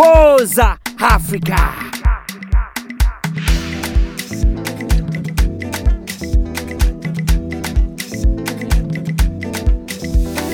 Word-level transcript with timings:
woza 0.00 0.78
africa. 0.98 1.58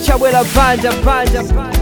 Chabwera 0.06 0.45
panja 0.54 0.93
panja 1.04 1.43
panja 1.43 1.76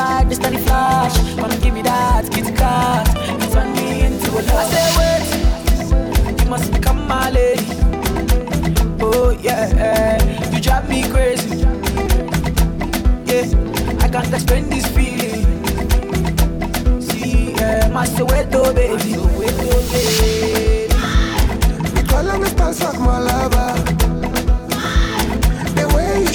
Flash. 0.00 1.16
Wanna 1.36 1.56
give 1.58 1.74
me 1.74 1.82
that. 1.82 2.24
You 2.34 3.46
turn 3.52 3.72
me 3.74 4.06
into 4.06 4.30
a 4.32 4.40
love. 4.40 4.50
I 4.50 4.64
say, 4.72 4.88
wait, 4.98 6.42
you 6.42 6.48
must 6.48 6.72
become 6.72 7.06
my 7.06 7.30
lady. 7.30 7.66
Oh, 9.00 9.30
yeah, 9.42 10.16
you 10.52 10.60
drive 10.62 10.88
me 10.88 11.02
crazy. 11.10 11.58
Yeah, 13.26 13.44
I 14.00 14.08
can't 14.08 14.32
explain 14.32 14.70
this 14.70 14.86
feeling. 14.86 15.44
See, 17.02 17.52
yeah, 17.52 17.88
baby. 17.88 18.06
Soweto, 18.06 18.74
baby. 18.74 19.16
Me 21.94 22.02
call 22.08 22.24
the 22.24 22.74
fuck 22.74 22.98
my 23.00 23.18
lover. 23.18 23.49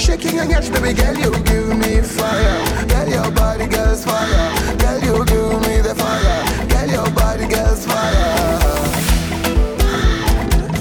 You 0.06 0.12
shaking 0.12 0.36
your 0.36 0.44
yash, 0.44 0.68
baby 0.68 0.92
girl, 0.94 1.16
you 1.16 1.30
give 1.42 1.68
me 1.78 2.00
fire. 2.00 2.86
Girl, 2.86 3.08
your 3.08 3.30
body, 3.32 3.66
girl's 3.66 4.04
fire. 4.04 4.76
Girl, 4.78 5.00
you 5.02 5.24
give 5.24 5.60
me 5.66 5.80
the 5.80 5.94
fire. 5.96 6.68
Girl, 6.68 6.88
your 6.88 7.10
body, 7.10 7.46
girl's 7.48 7.84
fire. 7.84 8.60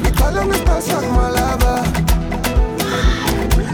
Me 0.04 0.12
call 0.12 0.38
on 0.38 0.54
stars, 0.54 0.88
fuck 0.92 1.04
my 1.10 1.30
lover. 1.32 1.82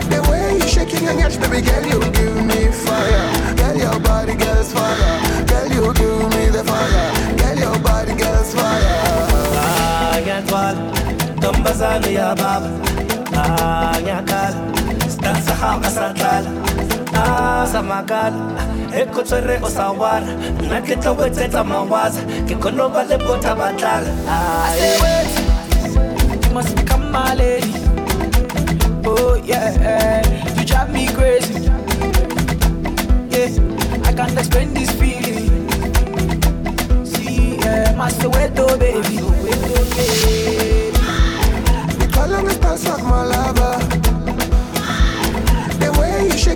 The 0.09 0.25
way 0.31 0.55
you 0.55 0.67
shaking 0.69 1.03
your 1.03 1.13
yash, 1.19 1.35
baby 1.35 1.61
girl, 1.61 1.83
you 1.85 1.99
give 2.11 2.45
me 2.45 2.71
fire. 2.71 3.55
Girl, 3.57 3.77
your 3.77 3.99
body, 3.99 4.35
girl's 4.35 4.71
fire. 4.71 5.45
Girl, 5.47 5.67
you 5.67 5.93
give 5.93 6.29
me 6.37 6.47
the 6.49 6.63
fire. 6.63 7.35
Girl, 7.37 7.57
your 7.59 7.79
body, 7.79 8.13
girl's 8.15 8.53
fire. 8.55 10.21
ngiyagcwala 10.21 10.79
ntombazane 11.37 12.13
yababa 12.13 12.69
Ah, 13.35 13.97
ngiyakhala 14.01 14.70
sidansahamba 15.61 15.89
sadlala 15.89 16.51
ah, 17.13 17.65
samakala 17.71 18.63
ekhothwere 18.99 19.55
osawara 19.63 20.33
nna 20.61 20.81
ke 20.81 20.95
tlo 20.95 21.13
kwetsetsa 21.15 21.63
mawaza 21.63 22.21
ke 22.47 22.55
kgone 22.55 22.85
ba 22.93 23.03
le 23.09 23.17
botha 23.17 23.55
batlala 23.55 24.11
ah, 24.27 24.65
I 24.65 24.77
say, 24.79 24.97
wait, 25.03 26.45
you 26.45 26.51
must 26.53 26.75
become 26.75 27.11
my 27.11 27.35
lady. 27.35 27.73
Oh, 29.05 29.35
yeah, 29.45 30.21
you 30.57 30.65
drive 30.65 30.91
me 30.93 31.07
crazy. 31.13 31.53
Yeah, 33.29 33.49
I 34.07 34.13
can't 34.13 34.37
explain 34.37 34.73
this 34.73 34.91
feeling. 34.99 35.49
See, 37.05 37.57
yeah, 37.57 37.93
my 37.95 38.09
Soweto, 38.09 38.65
baby. 38.79 39.01
Soweto, 39.17 39.77
baby. 39.95 40.91
Me 41.99 42.05
call 42.13 42.33
on 42.33 42.45
the 42.45 42.53
stars, 42.53 42.83
fuck 42.87 43.03
my 43.03 43.23
lover. 43.25 43.70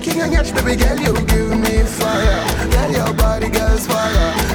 Shaking 0.05 0.19
your 0.19 0.27
yash, 0.27 0.51
baby 0.51 0.75
girl, 0.75 0.99
you 0.99 1.13
give 1.25 1.49
me 1.59 1.83
fire. 1.83 2.69
Girl, 2.69 2.91
your 2.91 3.13
body, 3.15 3.49
girl's 3.49 3.87
fire. 3.87 4.54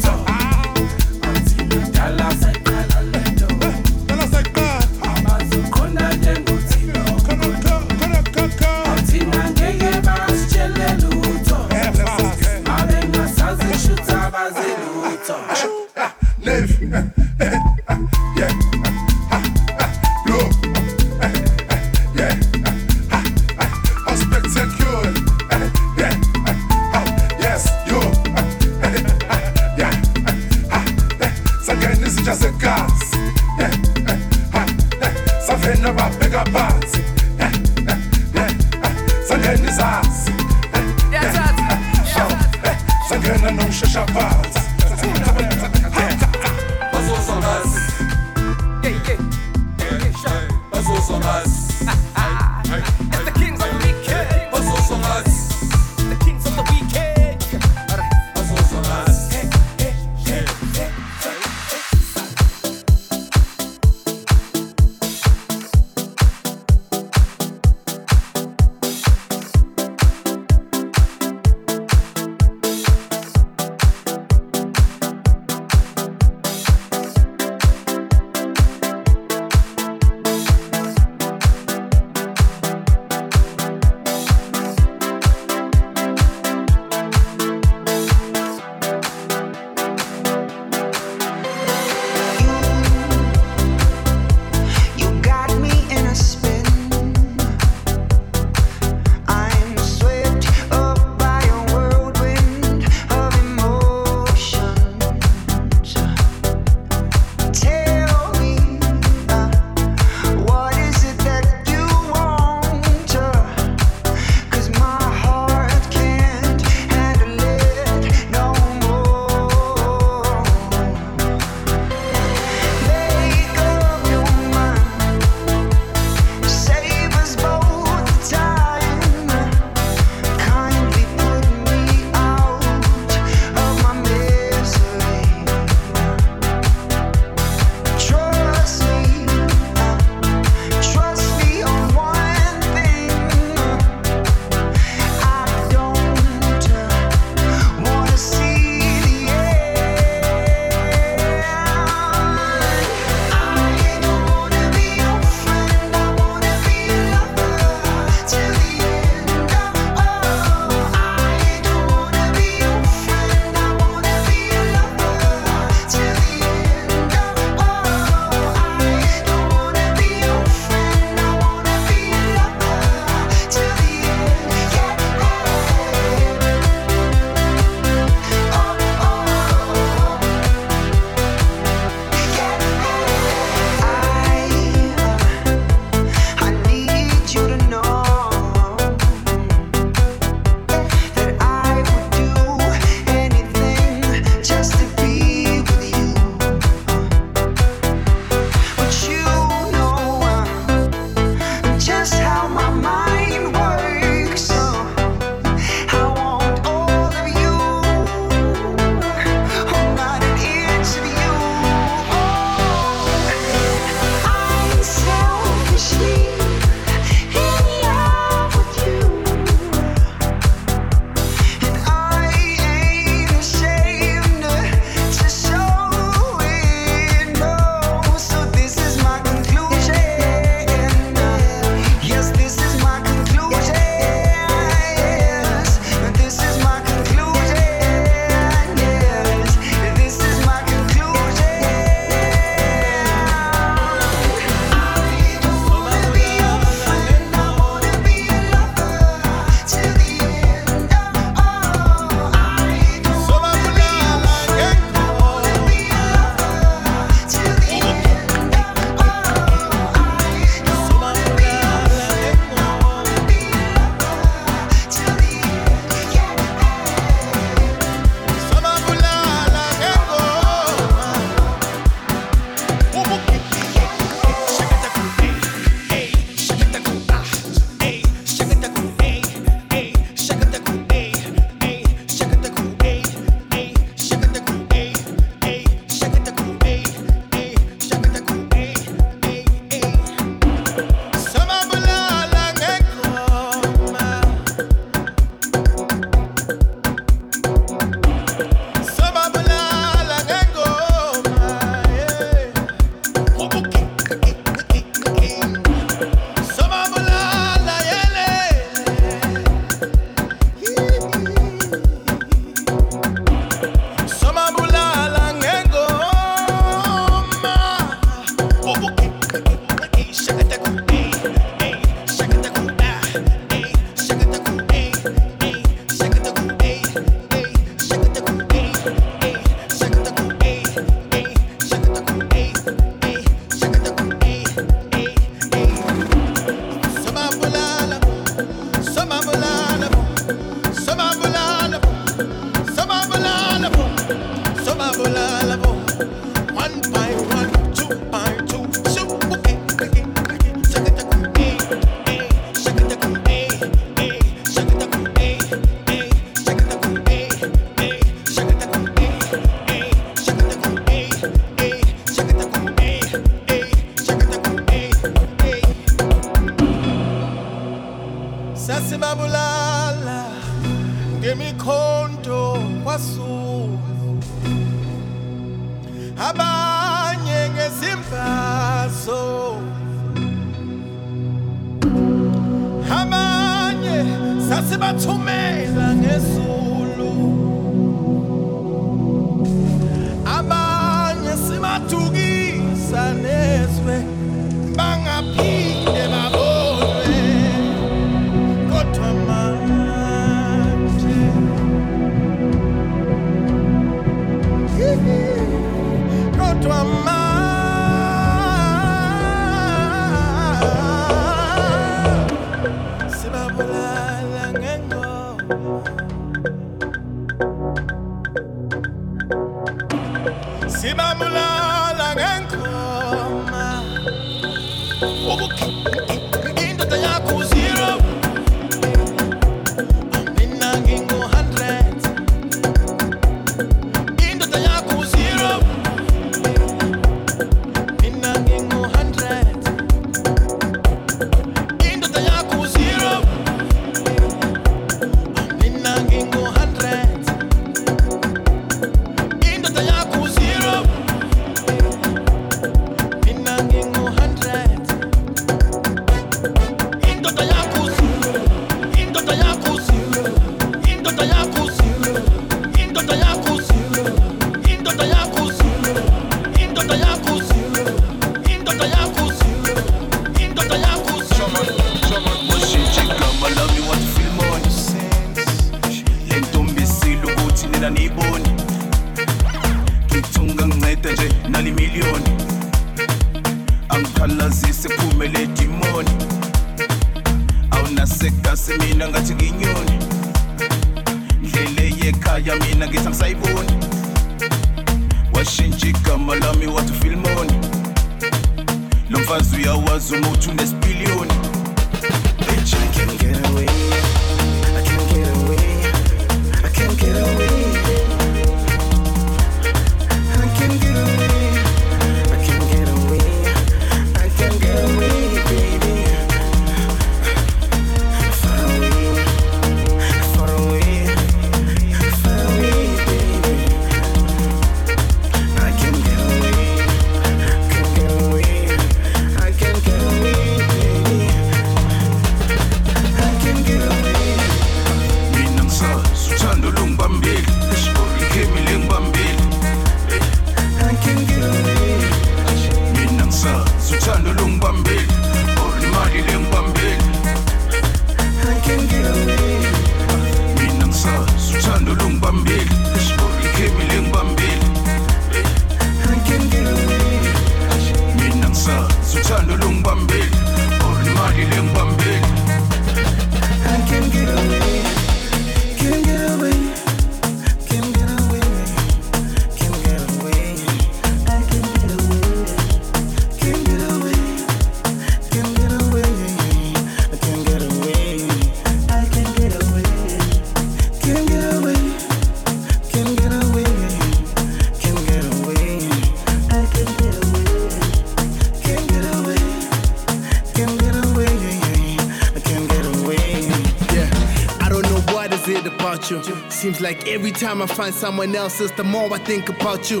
Every 597.22 597.30
time 597.30 597.62
I 597.62 597.66
find 597.66 597.94
someone 597.94 598.34
else, 598.34 598.60
it's 598.60 598.72
the 598.72 598.82
more 598.82 599.14
I 599.14 599.18
think 599.18 599.48
about 599.48 599.88
you. 599.88 600.00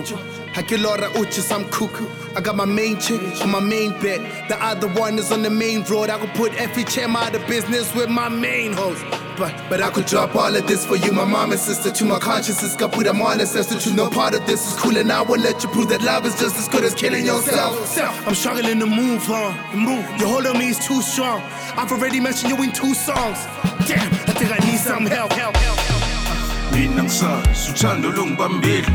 Hakilora 0.56 1.08
uchis, 1.12 1.52
I'm 1.54 1.64
cuckoo. 1.70 2.08
I 2.34 2.40
got 2.40 2.56
my 2.56 2.64
main 2.64 2.98
chick 2.98 3.20
on 3.40 3.52
my 3.52 3.60
main 3.60 3.92
bed. 4.00 4.48
The 4.48 4.60
other 4.60 4.88
one 4.88 5.20
is 5.20 5.30
on 5.30 5.42
the 5.42 5.50
main 5.50 5.84
road. 5.84 6.10
I 6.10 6.18
could 6.18 6.34
put 6.34 6.52
every 6.54 6.82
chem 6.82 7.14
out 7.14 7.36
of 7.36 7.46
business 7.46 7.94
with 7.94 8.10
my 8.10 8.28
main 8.28 8.72
host. 8.72 9.04
But 9.38 9.54
but 9.70 9.80
I 9.80 9.90
could 9.90 10.06
drop 10.06 10.34
all 10.34 10.52
of 10.52 10.66
this 10.66 10.84
for 10.84 10.96
you, 10.96 11.12
my 11.12 11.24
mom 11.24 11.52
and 11.52 11.60
sister. 11.60 11.92
To 11.92 12.04
my 12.04 12.18
conscience, 12.18 12.74
got 12.74 12.90
put 12.90 13.04
them 13.04 13.22
on 13.22 13.38
ancestor. 13.40 13.78
To 13.78 13.94
no 13.94 14.10
part 14.10 14.34
of 14.34 14.44
this 14.44 14.72
is 14.72 14.80
cool, 14.80 14.96
and 14.96 15.12
I 15.12 15.22
will 15.22 15.38
let 15.38 15.62
you 15.62 15.68
prove 15.68 15.90
that 15.90 16.02
love 16.02 16.26
is 16.26 16.36
just 16.40 16.56
as 16.56 16.66
good 16.66 16.82
as 16.82 16.92
killing 16.92 17.24
yourself. 17.24 17.96
I'm 18.26 18.34
struggling 18.34 18.80
to 18.80 18.86
move 18.86 19.30
on. 19.30 19.54
Move. 19.78 20.04
Your 20.18 20.28
hold 20.28 20.46
on 20.46 20.58
me 20.58 20.70
is 20.70 20.84
too 20.84 21.00
strong. 21.00 21.40
I've 21.78 21.92
already 21.92 22.18
mentioned 22.18 22.50
you 22.50 22.60
in 22.64 22.72
two 22.72 22.94
songs. 22.94 23.38
Damn, 23.86 24.10
I 24.10 24.34
think 24.34 24.50
I 24.50 24.58
need 24.66 24.80
some. 24.80 25.06
Help, 25.06 25.32
help, 25.34 25.56
help. 25.56 25.91
Mina 26.72 27.02
ngisazi 27.02 27.70
uthando 27.70 28.10
lungibambile 28.10 28.86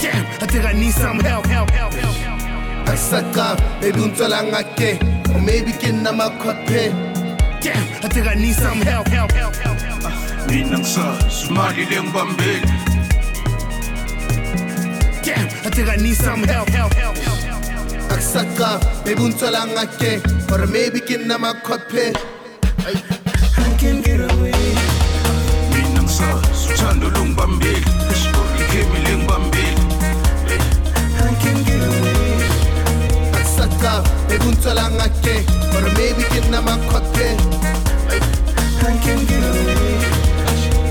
Damn, 0.00 0.26
I 0.42 0.46
think 0.46 0.64
I 0.64 0.72
need 0.72 0.92
some 0.92 1.20
help. 1.20 1.46
Help, 1.46 1.70
help, 1.70 1.94
help. 1.94 2.88
Asaka, 2.88 3.56
maybe 3.80 4.00
untola 4.00 4.42
ngake 4.42 4.98
Or 5.34 5.40
maybe 5.40 5.72
kina 5.72 6.12
makhwaphe 6.12 6.90
Damn, 7.62 8.04
I 8.04 8.08
think 8.08 8.26
I 8.26 8.34
need 8.34 8.54
some 8.54 8.80
help. 8.82 9.06
Help, 9.08 9.32
help, 9.32 9.54
help. 9.56 9.76
Mina 10.50 10.78
ngisazi 10.78 11.46
imali 11.48 11.84
lengibambile 11.84 12.60
Damn, 15.24 15.48
I 15.66 15.70
think 15.70 15.88
I 15.88 15.96
need 15.96 16.16
some 16.16 16.44
help. 16.44 16.68
Help, 16.68 16.92
help, 16.94 17.16
help, 17.16 17.38
help. 17.38 18.12
Akusaka, 18.12 18.80
maybe 19.06 19.22
untola 19.22 19.66
ngake 19.66 20.20
Or 20.52 20.66
maybe 20.66 21.00
kina 21.00 21.38
makhwaphe 21.38 22.12
ekuntswe 34.34 34.74
la 34.74 34.90
ngake 34.90 35.34
or 35.76 35.84
maybe 35.96 36.22
ke 36.32 36.40
nna 36.48 36.60
makhothe 36.62 37.28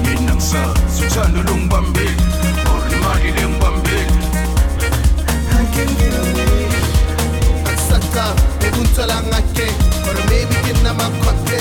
mina 0.03 0.35
ngisazi 0.35 1.05
uthando 1.07 1.41
lungibambeli 1.43 2.23
or 2.71 2.83
imali 2.95 3.31
lengibambeli 3.31 4.17
akusacaba 7.69 8.41
ekuntswe 8.67 9.05
la 9.05 9.21
ngake 9.21 9.67
or 10.07 10.17
maybe 10.29 10.55
ke 10.65 10.73
nna 10.79 10.93
makhothe 10.93 11.59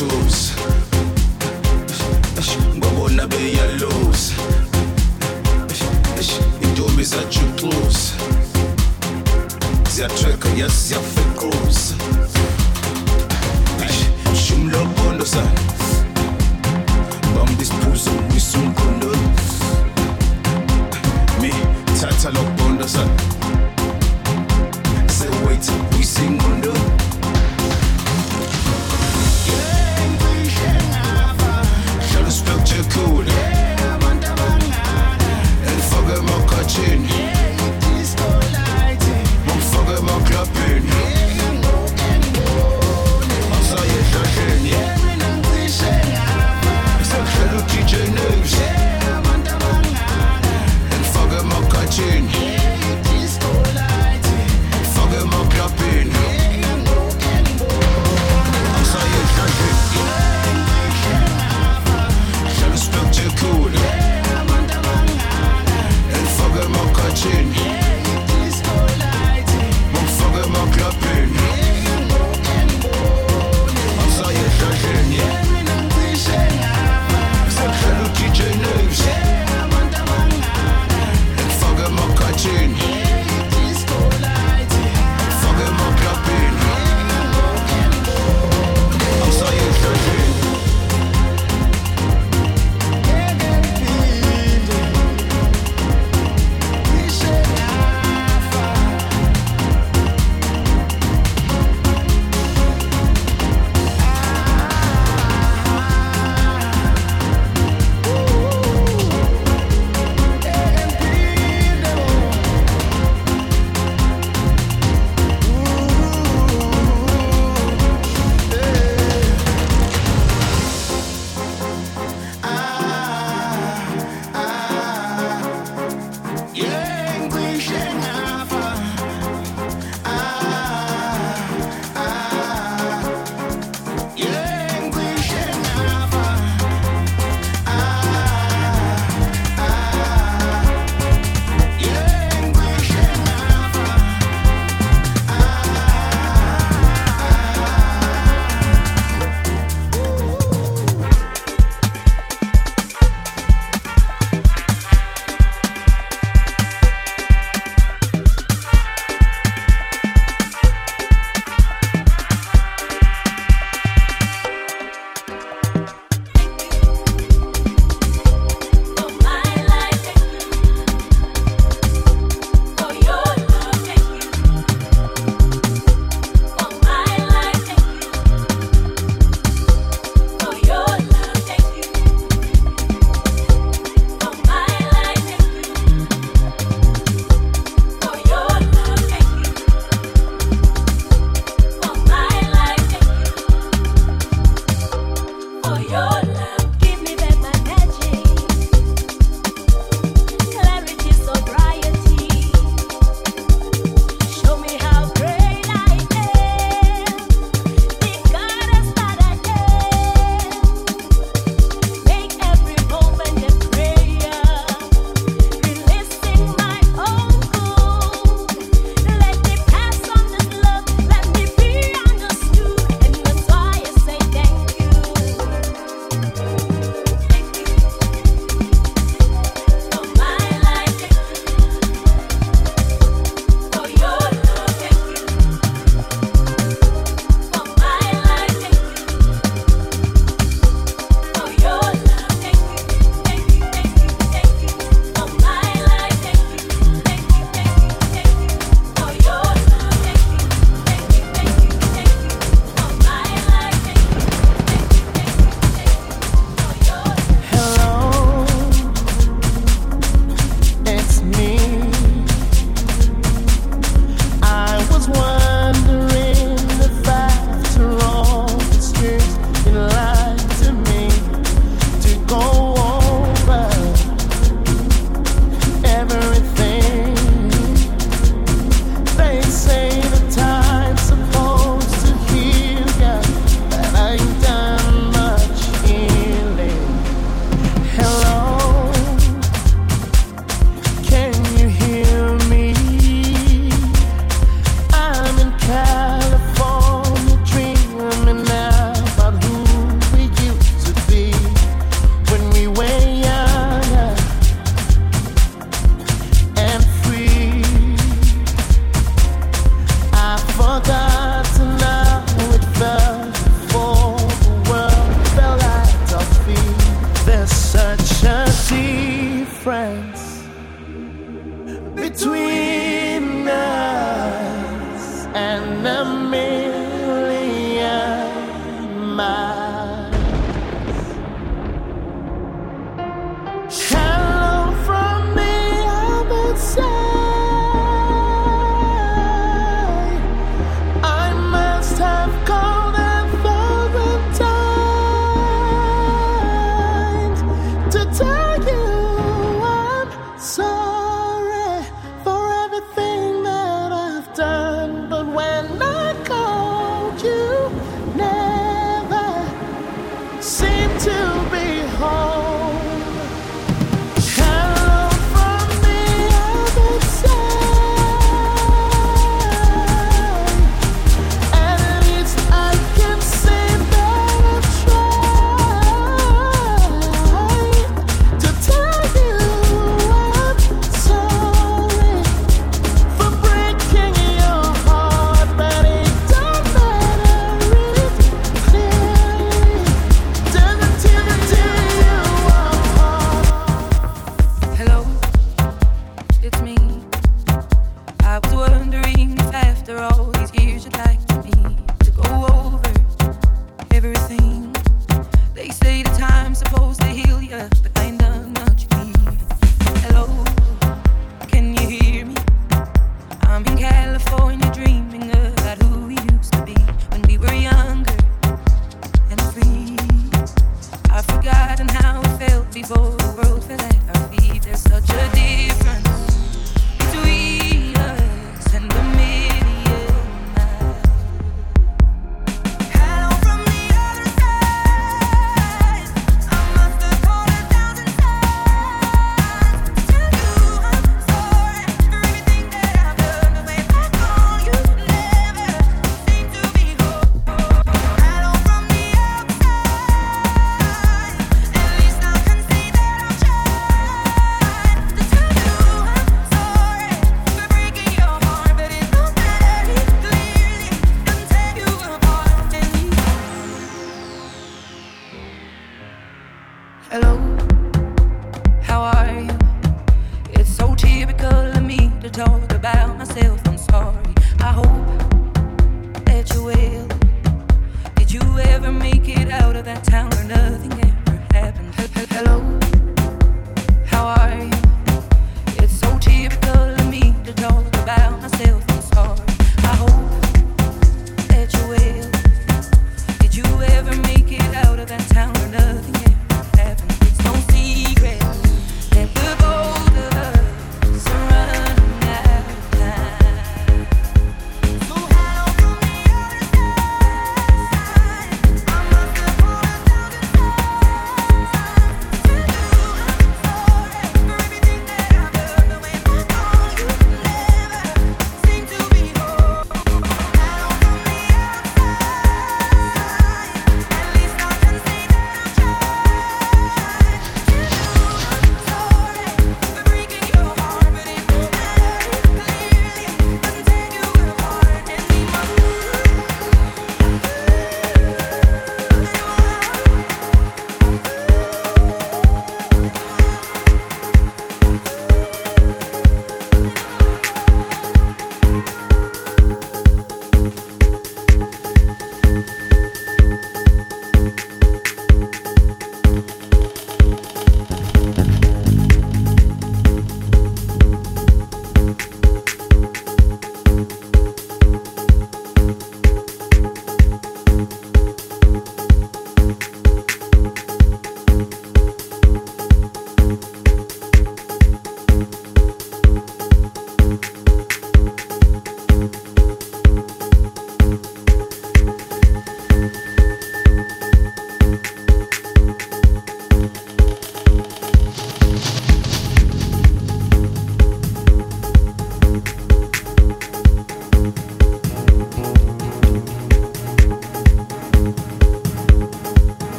shoes 0.00 0.52
babona 2.80 3.26
beyalose. 3.26 4.32
Intombi 6.62 7.04
zajuxuza 7.04 8.14
ziyatreka 9.94 10.48
yes 10.56 10.94
lose. 11.42 12.09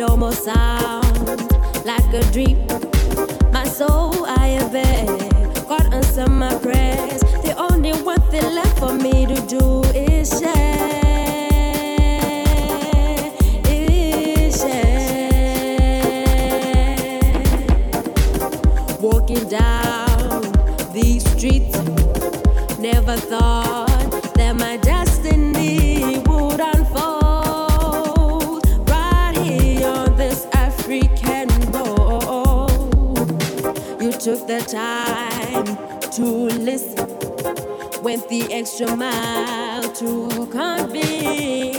it 0.00 0.08
almost 0.08 0.44
sounds 0.44 1.52
like 1.84 2.14
a 2.14 2.22
dream. 2.32 2.66
My 3.52 3.64
soul 3.64 4.19
time 34.70 35.64
to 36.12 36.22
listen, 36.22 37.08
went 38.02 38.28
the 38.28 38.46
extra 38.52 38.94
mile 38.94 39.82
to 39.92 40.46
convince. 40.46 41.69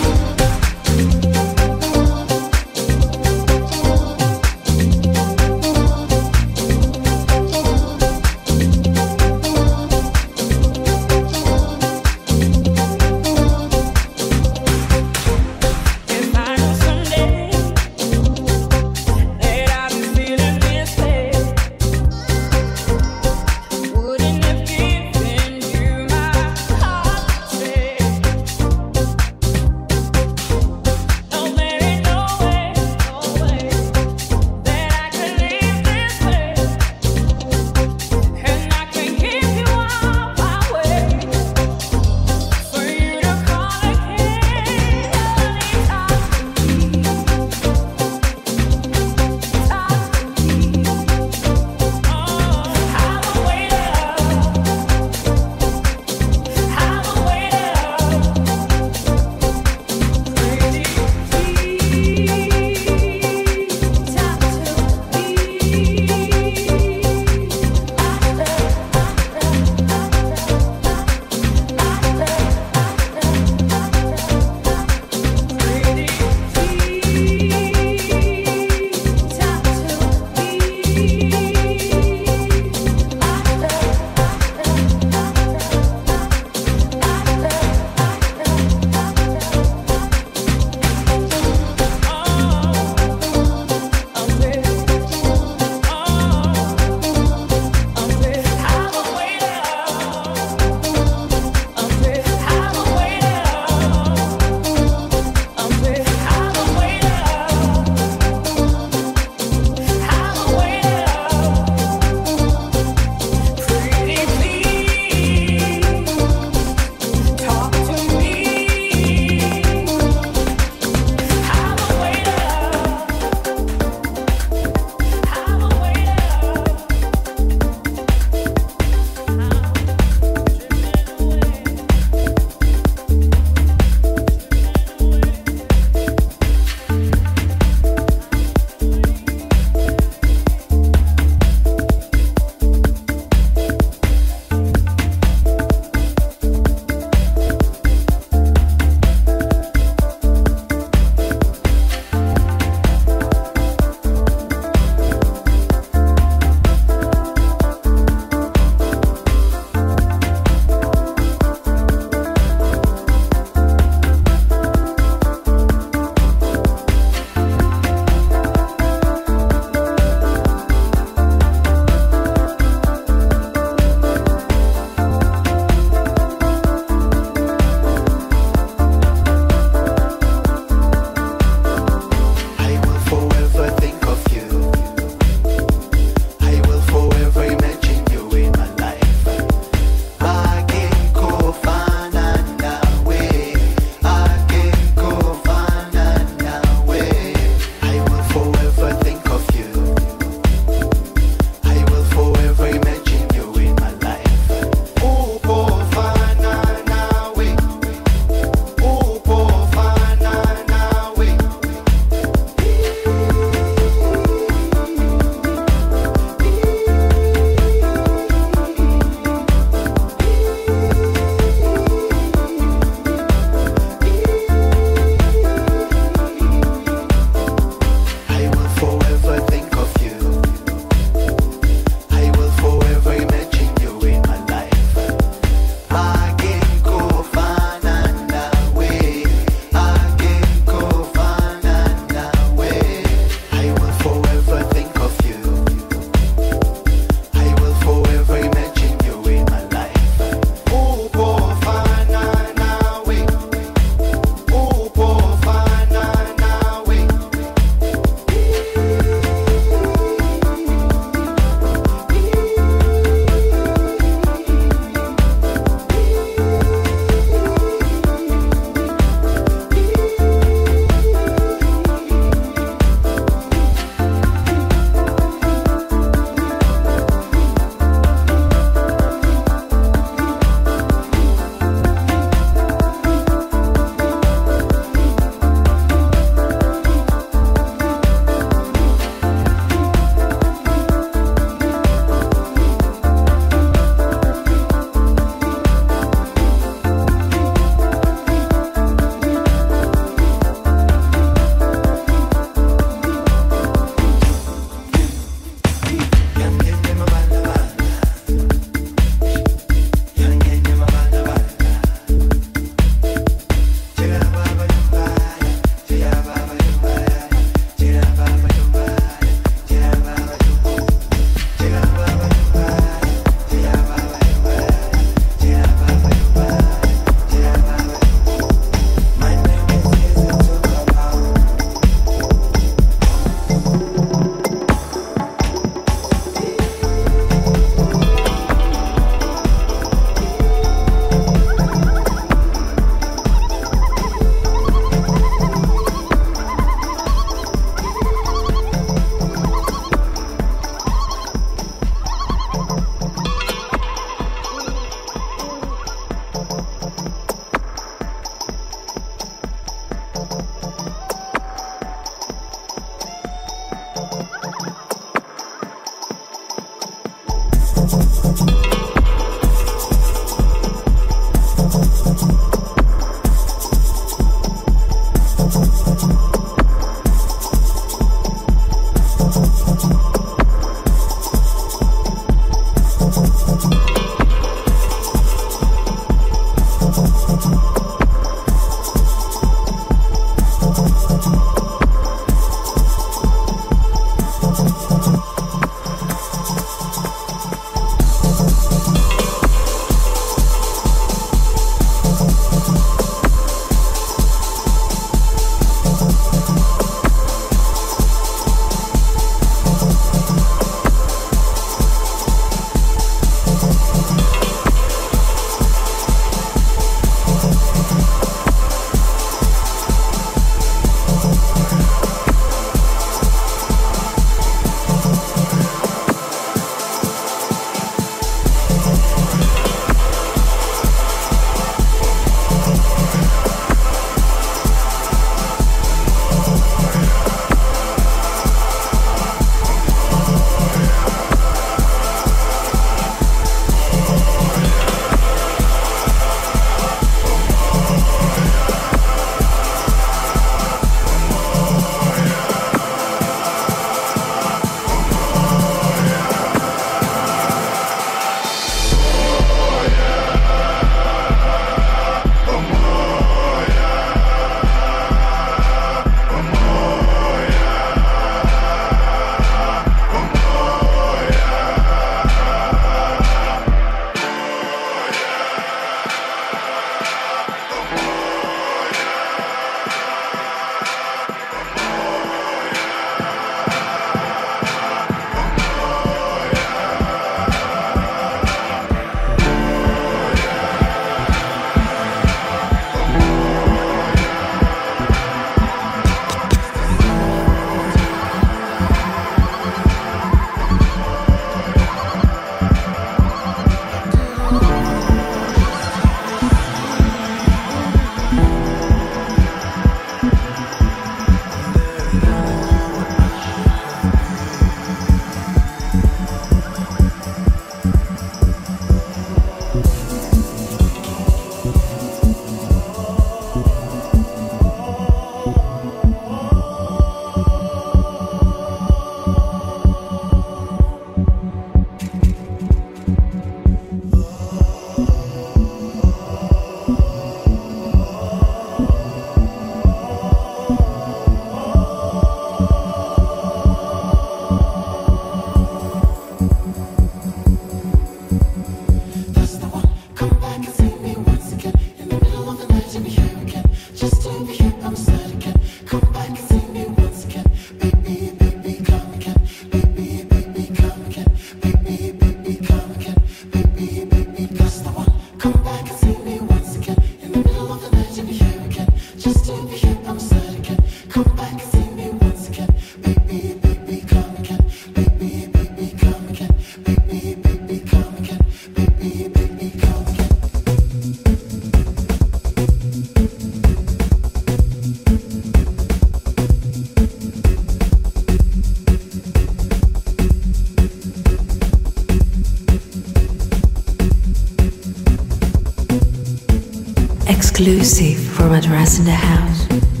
Exclusive 597.61 598.17
from 598.17 598.53
Address 598.53 598.97
in 598.97 599.05
the 599.05 599.11
House. 599.11 600.00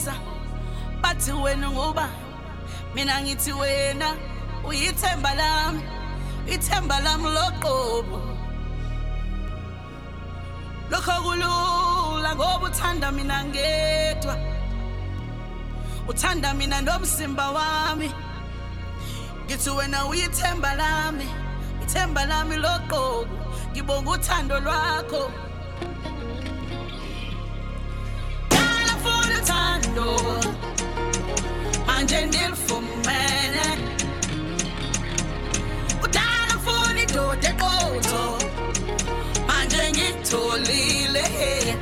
Ngibuza 0.00 0.14
bathi 1.02 1.32
wena 1.32 1.70
nguba 1.70 2.08
mina 2.94 3.22
ngithi 3.22 3.52
wena 3.52 4.16
uyithemba 4.64 5.34
lami 5.34 5.82
ithemba 6.46 7.00
lami 7.00 7.28
loqobo. 7.28 8.20
Lokho 10.90 11.12
kulula 11.22 12.34
ngoba 12.34 12.66
uthanda 12.66 13.12
mina 13.12 13.44
ngedwa. 13.44 14.36
Uthanda 16.08 16.54
mina 16.54 16.80
nomzimba 16.80 17.50
wami. 17.50 18.10
Ngithi 19.46 19.70
wena 19.70 20.06
uyithemba 20.06 20.74
lami 20.74 21.26
ithemba 21.82 22.26
lami 22.26 22.56
loqobo. 22.56 23.26
Ngibonga 23.72 24.10
uthando 24.10 24.60
lwakho. 24.60 25.30
Ngiyafuna 29.90 30.00
uthando 30.00 30.40
manje 31.86 32.26
nilifumene 32.26 33.66
udala 36.04 36.54
funa 36.64 37.00
indoda 37.02 37.48
eqotho 37.48 38.24
manje 39.48 39.82
ngitholile 39.92 41.20
Wehe, 41.30 41.76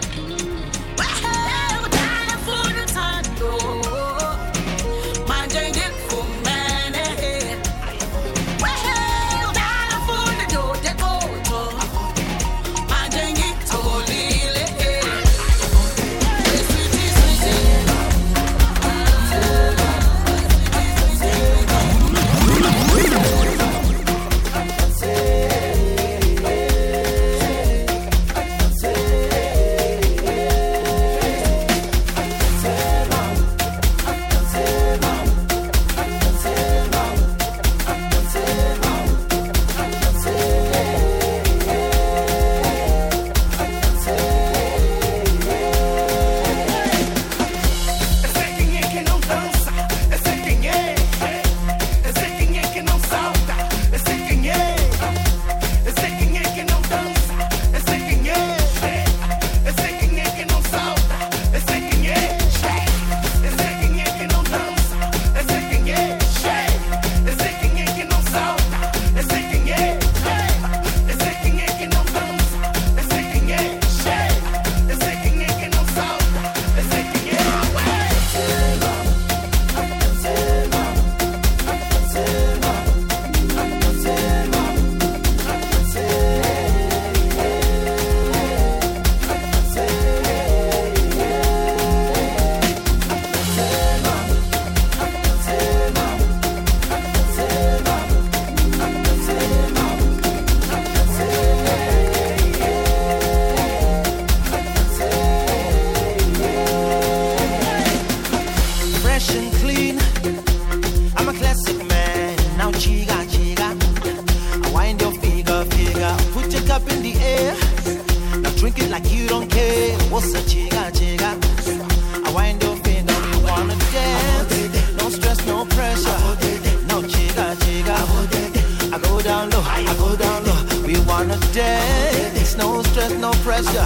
pressure. 133.48 133.82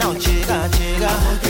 No 0.00 0.12
chiga 0.16 0.68
chiga. 0.70 1.47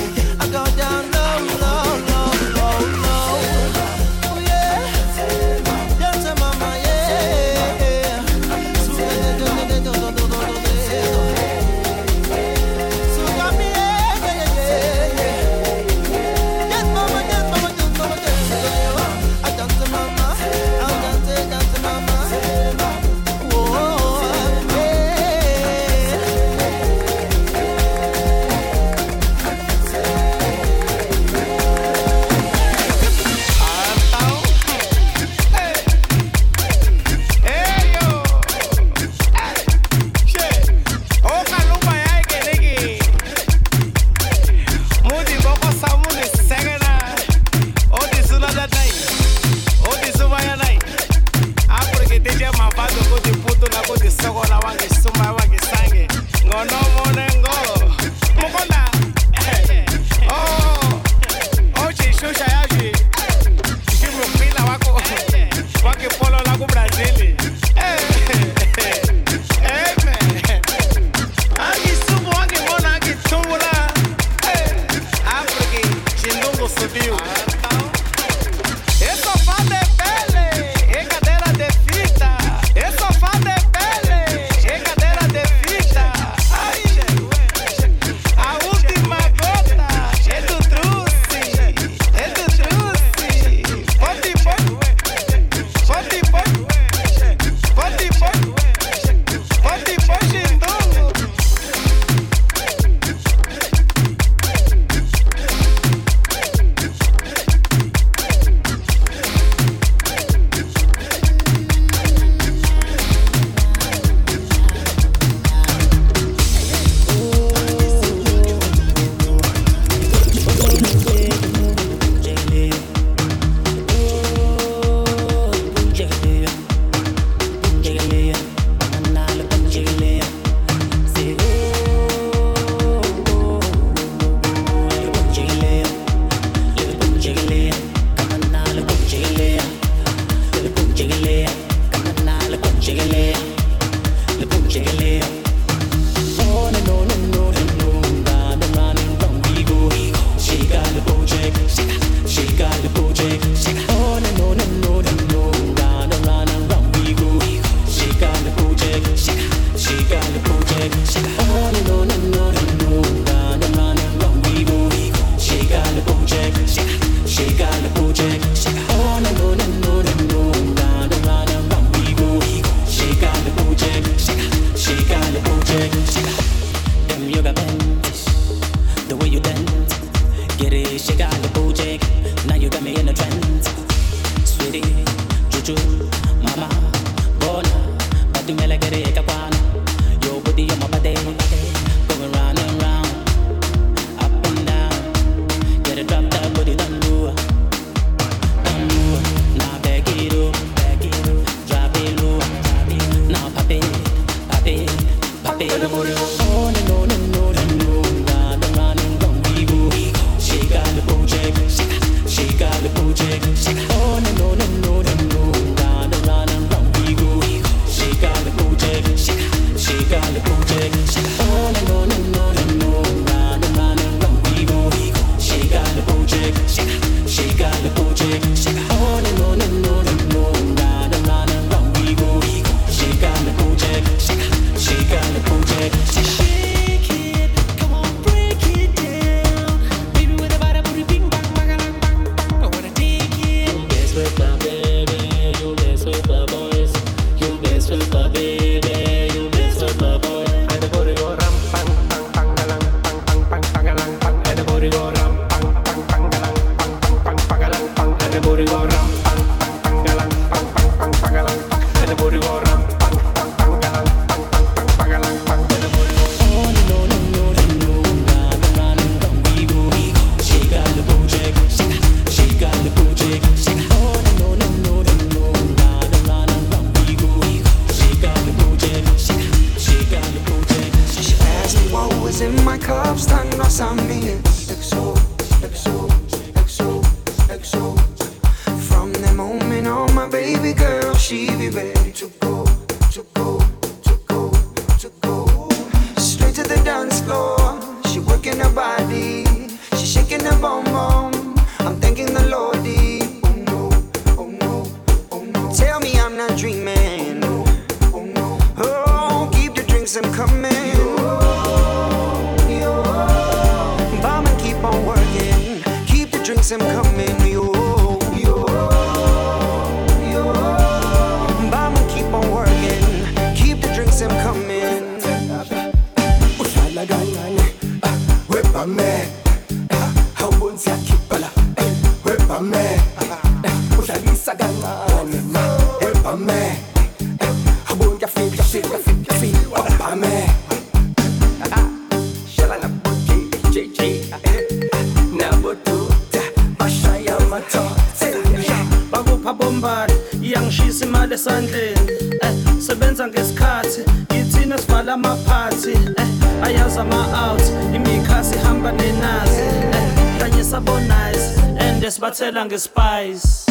youngest 362.68 362.84
spies. 362.84 363.67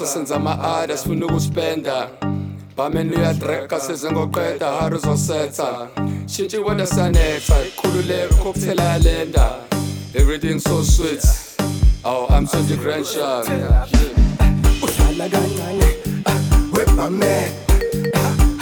so 0.00 0.06
senza 0.06 0.36
ama-ada 0.36 0.96
ukuspenda. 1.24 2.08
Bameni 2.76 3.16
uyadreka 3.16 3.80
sezengoqeda 3.80 4.72
hari 4.80 4.94
uzosetha 4.96 5.88
shintshi 6.26 6.58
siyanetha 6.86 7.54
yalenda. 8.82 9.46
Everything 10.14 10.58
so 10.58 10.82
sweet. 10.82 11.22
Oh 12.04 12.26
i'm 12.30 12.46
so 12.46 12.58
degrenshan 12.62 13.44
udlala 14.82 15.28
kancane 15.28 15.90
ah, 16.24 16.38
webame 16.72 17.52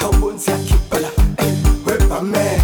awubonsi 0.02 0.50
ah, 0.50 0.54
yakhibhala 0.54 1.10
eh, 1.38 1.54
webame 1.86 2.57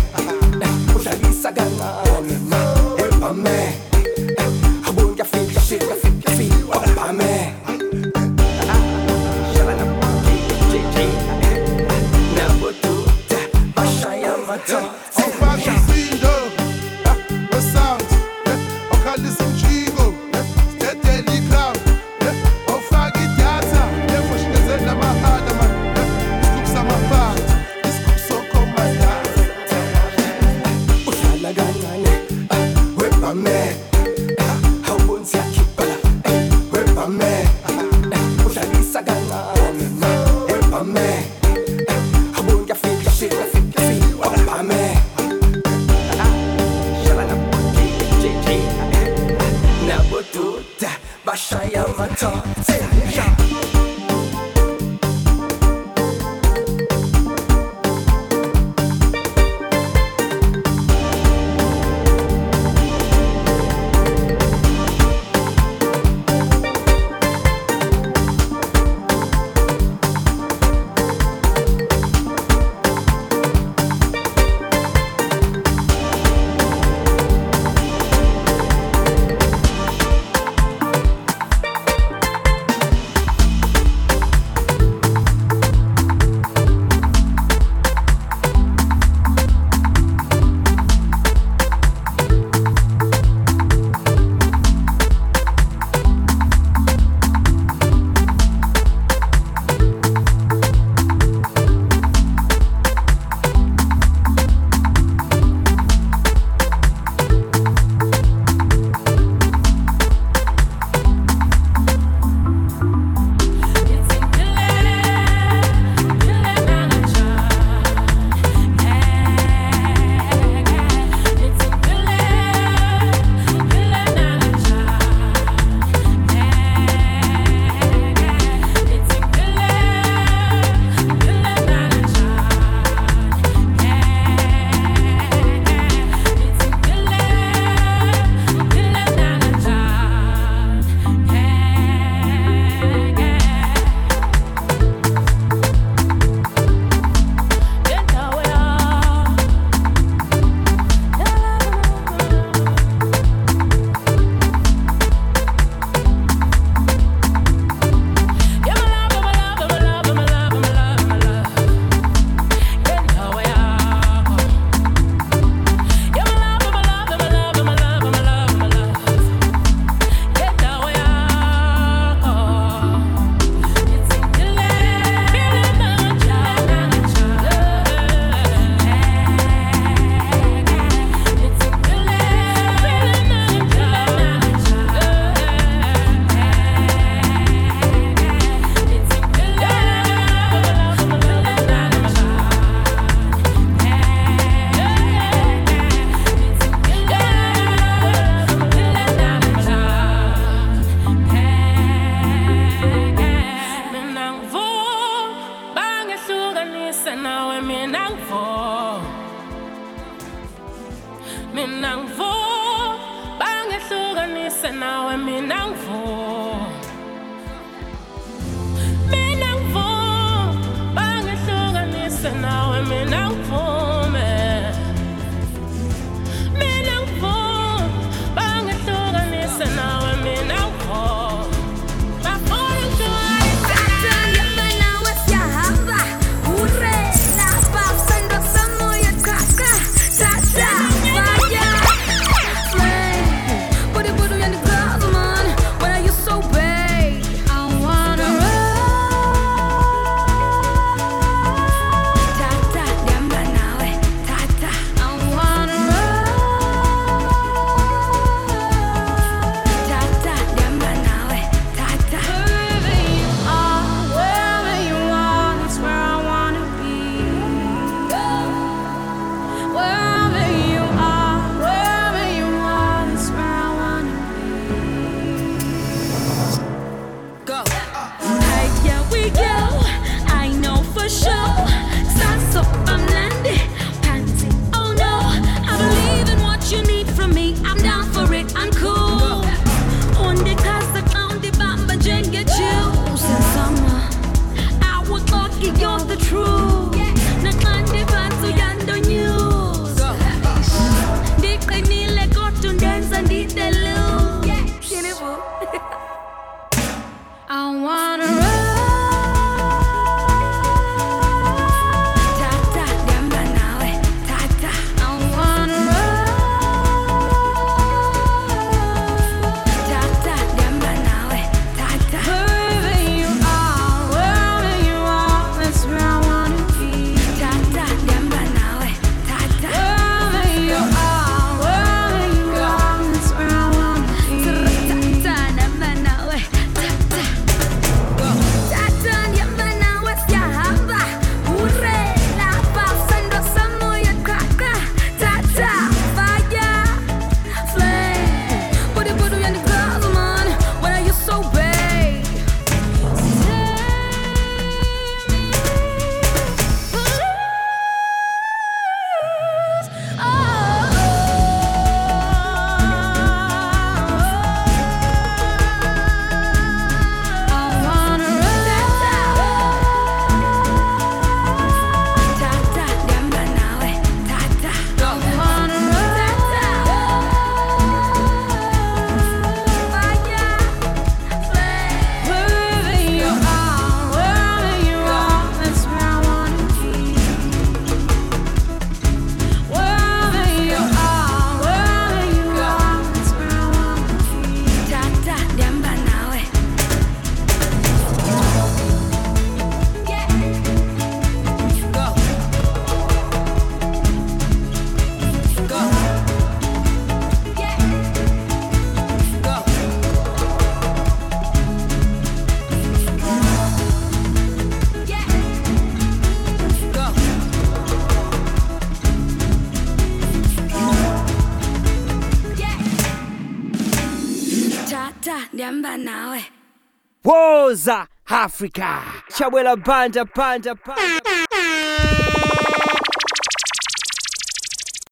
africa 428.28 429.02
Chabwera 429.30 429.76
banda 429.76 430.24
banda 430.24 430.74
banda 430.74 431.33